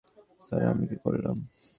[0.47, 1.37] Sir, আমি কি করলাম?